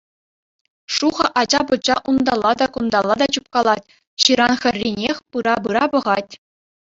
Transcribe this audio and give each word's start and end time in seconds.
Шухӑ 0.95 1.25
ача-пӑча 1.41 1.95
унталла 2.09 2.51
та 2.61 2.67
кунталла 2.77 3.15
чупкалать, 3.37 3.89
ҫыран 4.25 4.53
хӗрринех 4.63 5.17
пыра-пыра 5.31 5.85
пӑхать. 5.93 6.31